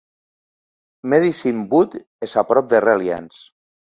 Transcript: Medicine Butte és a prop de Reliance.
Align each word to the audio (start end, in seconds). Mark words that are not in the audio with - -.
Medicine 1.13 1.67
Butte 1.75 2.01
és 2.29 2.35
a 2.43 2.47
prop 2.53 2.71
de 2.75 2.83
Reliance. 2.89 3.45